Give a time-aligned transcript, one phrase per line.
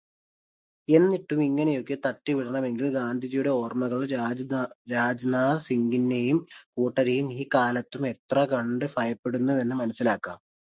[0.89, 3.99] എന്നിട്ടും ഇങ്ങനെയൊക്കെ തട്ടിവിടണമെങ്കിൽ ഗാന്ധിജിയുടെ ഓർമ്മകൾ
[4.93, 6.39] രാജ്നാഥ് സിംഗിനെയും
[6.77, 10.41] കൂട്ടരെയും ഈ കാലത്തും എത്രകണ്ട് ഭയപ്പെടുത്തുന്നുവെന്ന് മനസിലാക്കാം.